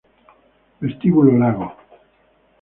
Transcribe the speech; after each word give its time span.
Vestíbulo 0.81 1.37
Lago 1.37 1.67